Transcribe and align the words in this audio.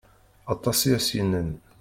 Atas 0.51 0.79
i 0.89 0.89
as-yennan. 0.97 1.49